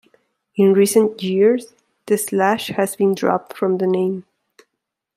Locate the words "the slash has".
2.07-2.95